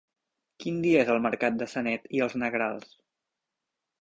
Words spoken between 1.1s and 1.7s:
el mercat de